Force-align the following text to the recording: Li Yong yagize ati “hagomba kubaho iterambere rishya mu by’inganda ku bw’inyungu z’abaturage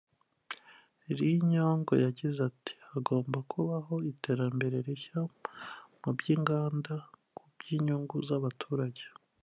Li 1.17 1.31
Yong 1.55 1.87
yagize 2.05 2.39
ati 2.49 2.73
“hagomba 2.89 3.37
kubaho 3.51 3.95
iterambere 4.11 4.75
rishya 4.87 5.19
mu 6.01 6.09
by’inganda 6.17 6.93
ku 7.35 7.43
bw’inyungu 7.51 8.17
z’abaturage 8.29 9.03